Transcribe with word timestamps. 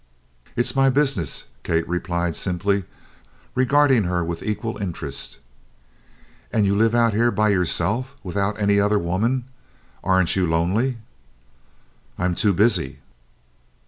"It's 0.55 0.75
my 0.75 0.89
business," 0.89 1.43
Kate 1.61 1.87
replied 1.87 2.35
simply, 2.35 2.85
regarding 3.53 4.05
her 4.05 4.23
with 4.23 4.41
equal 4.41 4.77
interest. 4.79 5.37
"And 6.51 6.65
you 6.65 6.75
live 6.75 6.95
out 6.95 7.13
here 7.13 7.29
by 7.29 7.49
yourself, 7.49 8.15
without 8.23 8.59
any 8.59 8.79
other 8.79 8.97
woman? 8.97 9.43
Aren't 10.03 10.35
you 10.35 10.47
lonely?" 10.47 10.97
"I'm 12.17 12.33
too 12.33 12.51
busy." 12.51 12.97